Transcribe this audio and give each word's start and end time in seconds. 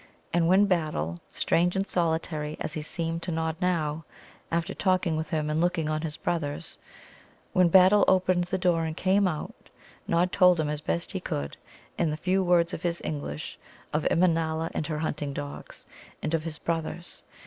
And 0.33 0.47
when 0.47 0.65
Battle 0.65 1.21
strange 1.31 1.75
and 1.75 1.85
solitary 1.85 2.57
as 2.59 2.73
he 2.73 2.81
seemed 2.81 3.21
to 3.21 3.31
Nod 3.31 3.55
now, 3.61 4.03
after 4.51 4.73
talking 4.73 5.15
with 5.15 5.31
and 5.31 5.61
looking 5.61 5.89
on 5.89 6.01
his 6.01 6.17
brothers 6.17 6.79
when 7.53 7.67
Battle 7.69 8.03
opened 8.07 8.45
the 8.45 8.57
door 8.57 8.83
and 8.83 8.97
came 8.97 9.27
out, 9.27 9.53
Nod 10.07 10.31
told 10.31 10.59
him 10.59 10.69
as 10.69 10.81
best 10.81 11.11
he 11.11 11.19
could, 11.19 11.55
in 11.99 12.09
the 12.09 12.17
few 12.17 12.43
words 12.43 12.73
of 12.73 12.81
his 12.81 12.99
English, 13.03 13.59
of 13.93 14.05
Immanâla 14.09 14.71
and 14.73 14.87
her 14.87 14.97
hunting 14.97 15.33
dogs, 15.33 15.85
and 16.23 16.33
of 16.33 16.45
his 16.45 16.57
brothers. 16.57 17.21